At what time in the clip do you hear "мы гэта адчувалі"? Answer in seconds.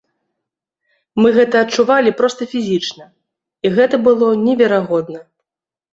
1.21-2.15